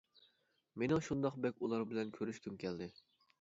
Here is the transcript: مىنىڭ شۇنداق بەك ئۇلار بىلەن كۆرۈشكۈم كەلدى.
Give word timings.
مىنىڭ 0.83 1.03
شۇنداق 1.07 1.37
بەك 1.43 1.61
ئۇلار 1.67 1.85
بىلەن 1.93 2.11
كۆرۈشكۈم 2.17 2.59
كەلدى. 2.65 2.89